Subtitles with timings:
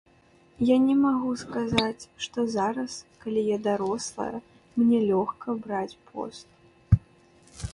[0.67, 4.37] Я не магу сказаць, што зараз, калі я дарослая,
[4.79, 6.47] мне лёгка браць пост.